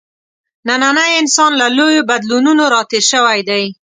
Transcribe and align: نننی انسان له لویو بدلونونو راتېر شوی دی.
نننی 0.67 1.09
انسان 1.21 1.51
له 1.61 1.67
لویو 1.77 2.07
بدلونونو 2.09 2.63
راتېر 2.73 3.03
شوی 3.11 3.39
دی. 3.49 3.63